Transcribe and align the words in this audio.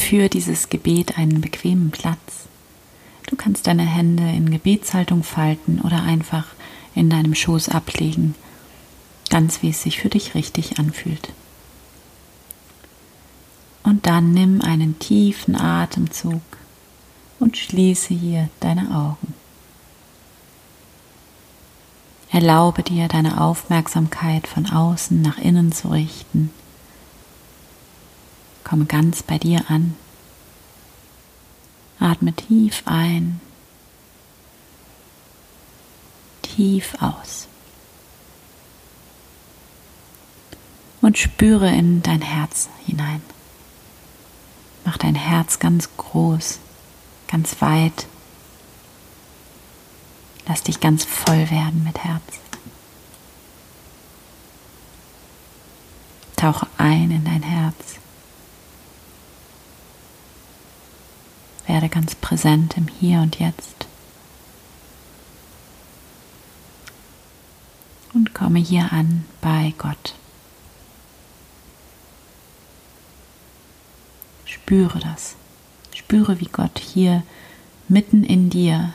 für 0.00 0.28
dieses 0.28 0.68
Gebet 0.68 1.18
einen 1.18 1.40
bequemen 1.40 1.90
Platz. 1.90 2.48
Du 3.26 3.36
kannst 3.36 3.66
deine 3.66 3.86
Hände 3.86 4.24
in 4.24 4.50
Gebetshaltung 4.50 5.22
falten 5.22 5.80
oder 5.80 6.02
einfach 6.02 6.46
in 6.94 7.10
deinem 7.10 7.34
Schoß 7.34 7.68
ablegen, 7.68 8.34
ganz 9.28 9.62
wie 9.62 9.70
es 9.70 9.82
sich 9.82 10.00
für 10.00 10.08
dich 10.08 10.34
richtig 10.34 10.78
anfühlt. 10.78 11.32
Und 13.82 14.06
dann 14.06 14.32
nimm 14.32 14.60
einen 14.60 14.98
tiefen 14.98 15.56
Atemzug 15.56 16.42
und 17.38 17.56
schließe 17.56 18.14
hier 18.14 18.48
deine 18.60 18.94
Augen. 18.94 19.34
Erlaube 22.32 22.82
dir, 22.82 23.08
deine 23.08 23.40
Aufmerksamkeit 23.40 24.46
von 24.46 24.66
außen 24.66 25.20
nach 25.20 25.38
innen 25.38 25.72
zu 25.72 25.88
richten. 25.88 26.50
Komme 28.64 28.84
ganz 28.84 29.22
bei 29.22 29.38
dir 29.38 29.64
an. 29.68 29.96
Atme 31.98 32.32
tief 32.32 32.82
ein, 32.86 33.40
tief 36.42 36.94
aus. 37.00 37.46
Und 41.02 41.18
spüre 41.18 41.68
in 41.68 42.02
dein 42.02 42.22
Herz 42.22 42.68
hinein. 42.86 43.22
Mach 44.84 44.96
dein 44.96 45.14
Herz 45.14 45.58
ganz 45.58 45.88
groß, 45.96 46.58
ganz 47.28 47.60
weit 47.60 48.06
Lass 50.50 50.64
dich 50.64 50.80
ganz 50.80 51.04
voll 51.04 51.48
werden 51.50 51.84
mit 51.84 51.98
Herz. 51.98 52.22
Tauche 56.34 56.66
ein 56.76 57.12
in 57.12 57.24
dein 57.24 57.44
Herz. 57.44 58.00
Werde 61.80 61.94
ganz 61.94 62.14
präsent 62.14 62.76
im 62.76 62.88
Hier 62.88 63.20
und 63.20 63.38
Jetzt. 63.38 63.86
Und 68.12 68.34
komme 68.34 68.58
hier 68.58 68.92
an 68.92 69.24
bei 69.40 69.72
Gott. 69.78 70.14
Spüre 74.44 74.98
das. 74.98 75.36
Spüre, 75.94 76.38
wie 76.38 76.50
Gott 76.52 76.78
hier 76.78 77.22
mitten 77.88 78.24
in 78.24 78.50
dir 78.50 78.92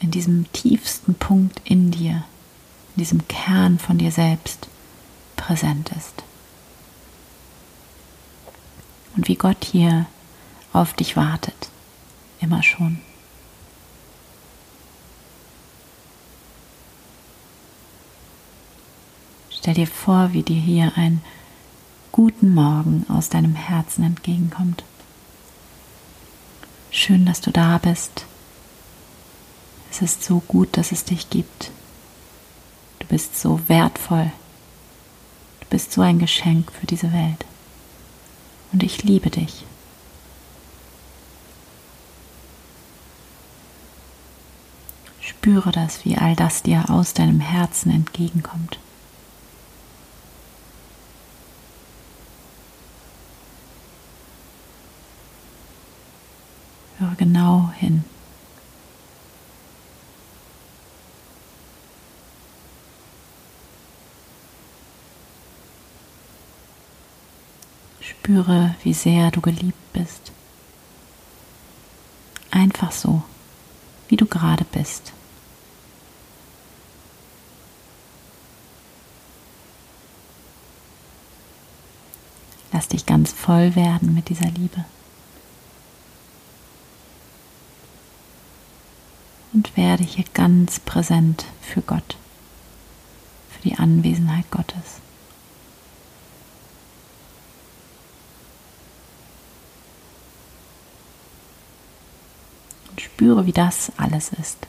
in 0.00 0.10
diesem 0.10 0.52
tiefsten 0.52 1.14
Punkt 1.14 1.60
in 1.62 1.92
dir, 1.92 2.24
in 2.96 3.04
diesem 3.04 3.28
Kern 3.28 3.78
von 3.78 3.96
dir 3.96 4.10
selbst 4.10 4.66
präsent 5.36 5.92
ist. 5.96 6.24
Und 9.14 9.28
wie 9.28 9.36
Gott 9.36 9.64
hier 9.64 10.06
auf 10.72 10.92
dich 10.94 11.16
wartet, 11.16 11.70
immer 12.40 12.62
schon. 12.62 13.00
Stell 19.50 19.74
dir 19.74 19.86
vor, 19.86 20.32
wie 20.32 20.42
dir 20.42 20.60
hier 20.60 20.92
ein 20.96 21.20
guten 22.12 22.54
Morgen 22.54 23.04
aus 23.08 23.28
deinem 23.28 23.54
Herzen 23.54 24.04
entgegenkommt. 24.04 24.84
Schön, 26.90 27.26
dass 27.26 27.40
du 27.40 27.50
da 27.50 27.78
bist. 27.78 28.24
Es 29.90 30.02
ist 30.02 30.24
so 30.24 30.40
gut, 30.40 30.76
dass 30.76 30.92
es 30.92 31.04
dich 31.04 31.30
gibt. 31.30 31.70
Du 33.00 33.06
bist 33.06 33.38
so 33.40 33.60
wertvoll. 33.68 34.32
Du 35.60 35.66
bist 35.68 35.92
so 35.92 36.00
ein 36.00 36.18
Geschenk 36.18 36.72
für 36.72 36.86
diese 36.86 37.12
Welt. 37.12 37.44
Und 38.72 38.82
ich 38.82 39.02
liebe 39.02 39.30
dich. 39.30 39.64
Spüre 45.40 45.72
das, 45.72 46.04
wie 46.04 46.18
all 46.18 46.36
das 46.36 46.62
dir 46.62 46.90
aus 46.90 47.14
deinem 47.14 47.40
Herzen 47.40 47.90
entgegenkommt. 47.90 48.78
Höre 56.98 57.14
genau 57.14 57.70
hin. 57.74 58.04
Spüre, 68.02 68.74
wie 68.82 68.92
sehr 68.92 69.30
du 69.30 69.40
geliebt 69.40 69.92
bist. 69.94 70.32
Einfach 72.50 72.92
so, 72.92 73.22
wie 74.08 74.18
du 74.18 74.26
gerade 74.26 74.66
bist. 74.70 75.14
Lass 82.80 82.88
dich 82.88 83.04
ganz 83.04 83.30
voll 83.30 83.76
werden 83.76 84.14
mit 84.14 84.30
dieser 84.30 84.48
Liebe. 84.48 84.86
Und 89.52 89.76
werde 89.76 90.02
hier 90.02 90.24
ganz 90.32 90.80
präsent 90.80 91.44
für 91.60 91.82
Gott, 91.82 92.16
für 93.50 93.68
die 93.68 93.76
Anwesenheit 93.76 94.50
Gottes. 94.50 95.02
spüre, 102.96 103.44
wie 103.44 103.52
das 103.52 103.92
alles 103.98 104.30
ist. 104.30 104.66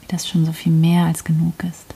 Wie 0.00 0.06
das 0.06 0.26
schon 0.26 0.46
so 0.46 0.52
viel 0.54 0.72
mehr 0.72 1.04
als 1.04 1.24
genug 1.24 1.62
ist. 1.62 1.94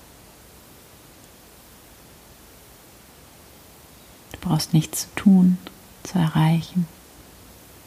Du 4.34 4.48
brauchst 4.48 4.74
nichts 4.74 5.02
zu 5.02 5.14
tun, 5.14 5.58
zu 6.02 6.18
erreichen. 6.18 6.86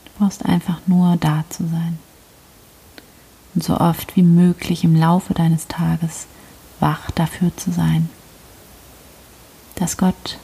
Du 0.06 0.12
brauchst 0.18 0.46
einfach 0.46 0.80
nur 0.88 1.18
da 1.18 1.44
zu 1.50 1.68
sein. 1.68 2.00
Und 3.54 3.64
so 3.64 3.78
oft 3.78 4.16
wie 4.16 4.24
möglich 4.24 4.84
im 4.84 4.96
Laufe 4.96 5.34
deines 5.34 5.68
Tages 5.68 6.26
wach 6.80 7.12
dafür 7.12 7.56
zu 7.58 7.72
sein, 7.72 8.10
dass 9.76 9.98
Gott 9.98 10.38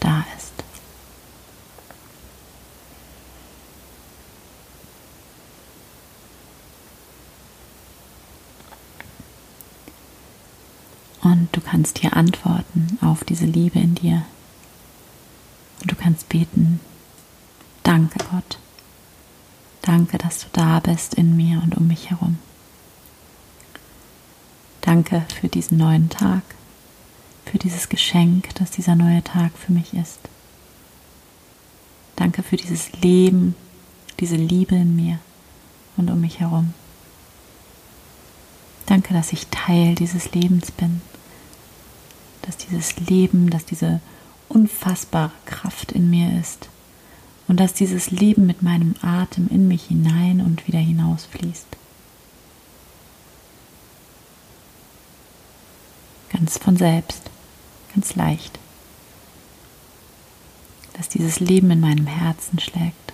da 0.00 0.24
ist. 0.36 0.52
Und 11.22 11.48
du 11.52 11.60
kannst 11.60 11.98
hier 11.98 12.16
antworten 12.16 12.98
auf 13.02 13.24
diese 13.24 13.44
Liebe 13.44 13.78
in 13.78 13.94
dir. 13.94 14.24
Kannst 16.08 16.30
beten, 16.30 16.80
danke 17.82 18.18
Gott. 18.30 18.58
Danke, 19.82 20.16
dass 20.16 20.38
du 20.38 20.46
da 20.52 20.80
bist 20.80 21.12
in 21.12 21.36
mir 21.36 21.60
und 21.62 21.76
um 21.76 21.86
mich 21.86 22.08
herum. 22.08 22.38
Danke 24.80 25.26
für 25.38 25.48
diesen 25.48 25.76
neuen 25.76 26.08
Tag, 26.08 26.40
für 27.44 27.58
dieses 27.58 27.90
Geschenk, 27.90 28.54
das 28.54 28.70
dieser 28.70 28.96
neue 28.96 29.22
Tag 29.22 29.52
für 29.58 29.70
mich 29.70 29.92
ist. 29.92 30.18
Danke 32.16 32.42
für 32.42 32.56
dieses 32.56 32.90
Leben, 33.02 33.54
diese 34.18 34.36
Liebe 34.36 34.76
in 34.76 34.96
mir 34.96 35.18
und 35.98 36.08
um 36.08 36.22
mich 36.22 36.40
herum. 36.40 36.72
Danke, 38.86 39.12
dass 39.12 39.34
ich 39.34 39.48
Teil 39.48 39.94
dieses 39.94 40.32
Lebens 40.32 40.70
bin 40.70 41.02
dass 42.48 42.56
dieses 42.56 42.96
Leben, 42.96 43.50
dass 43.50 43.66
diese 43.66 44.00
unfassbare 44.48 45.32
Kraft 45.46 45.92
in 45.92 46.10
mir 46.10 46.38
ist 46.40 46.68
und 47.48 47.58
dass 47.58 47.72
dieses 47.72 48.10
Leben 48.10 48.46
mit 48.46 48.62
meinem 48.62 48.94
Atem 49.02 49.48
in 49.48 49.68
mich 49.68 49.84
hinein 49.84 50.40
und 50.40 50.66
wieder 50.66 50.78
hinausfließt. 50.78 51.66
Ganz 56.30 56.58
von 56.58 56.76
selbst, 56.76 57.22
ganz 57.94 58.14
leicht. 58.14 58.58
Dass 60.92 61.08
dieses 61.08 61.40
Leben 61.40 61.70
in 61.70 61.80
meinem 61.80 62.06
Herzen 62.06 62.58
schlägt. 62.58 63.12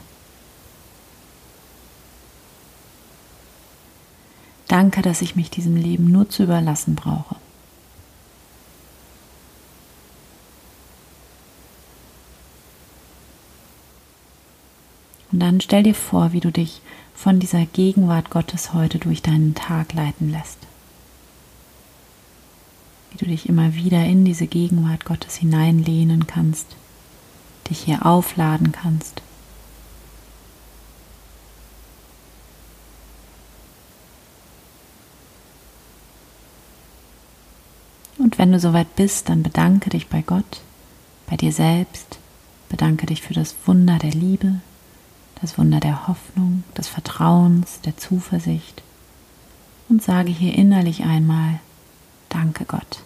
Danke, 4.69 5.03
dass 5.03 5.23
ich 5.23 5.37
mich 5.37 5.51
diesem 5.51 5.77
Leben 5.77 6.11
nur 6.11 6.29
zu 6.29 6.43
überlassen 6.43 6.97
brauche. 6.97 7.37
Und 15.35 15.41
dann 15.41 15.61
stell 15.61 15.83
dir 15.83 15.97
vor, 15.97 16.33
wie 16.33 16.39
du 16.39 16.53
dich 16.53 16.81
von 17.13 17.41
dieser 17.41 17.67
Gegenwart 17.67 18.31
Gottes 18.31 18.73
heute 18.73 19.01
durch 19.01 19.21
deinen 19.21 19.57
Tag 19.57 19.93
leiten 19.93 20.31
lässt. 20.31 20.59
Wie 23.11 23.19
du 23.19 23.27
dich 23.27 23.49
immer 23.49 23.75
wieder 23.75 24.05
in 24.05 24.25
diese 24.25 24.47
Gegenwart 24.47 25.05
Gottes 25.05 25.35
hineinlehnen 25.35 26.29
kannst. 26.29 26.77
dich 27.69 27.81
hier 27.81 28.07
aufladen 28.07 28.71
kannst. 28.71 29.23
Und 38.19 38.39
wenn 38.39 38.53
du 38.53 38.61
soweit 38.61 38.95
bist, 38.95 39.29
dann 39.29 39.43
bedanke 39.43 39.91
dich 39.91 40.07
bei 40.07 40.23
Gott, 40.23 40.61
bei 41.27 41.37
dir 41.37 41.51
selbst, 41.51 42.21
bedanke 42.69 43.07
dich 43.07 43.21
für 43.21 43.35
das 43.35 43.57
Wunder 43.67 43.99
der 43.99 44.13
Liebe, 44.13 44.61
das 45.45 45.59
Wunder 45.59 45.79
der 45.79 46.09
Hoffnung, 46.09 46.65
des 46.75 46.89
Vertrauens, 46.89 47.83
der 47.85 47.99
Zuversicht 47.99 48.83
und 49.91 50.03
sage 50.03 50.31
hier 50.31 50.55
innerlich 50.55 51.03
einmal, 51.03 51.61
danke 52.31 52.65
Gott. 52.65 53.03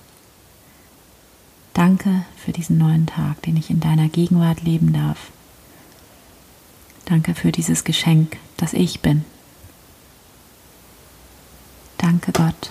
Danke 1.75 2.23
für 2.37 2.53
diesen 2.53 2.79
neuen 2.79 3.07
Tag, 3.07 3.43
den 3.43 3.57
ich 3.57 3.71
in 3.71 3.81
deiner 3.81 4.09
Gegenwart 4.09 4.63
leben 4.63 4.93
darf. 4.93 5.33
Danke 7.07 7.35
für 7.35 7.51
dieses 7.51 7.83
Geschenk, 7.83 8.37
das 8.57 8.73
ich 8.73 9.01
bin. 9.01 9.25
Danke 11.97 12.31
Gott. 12.31 12.71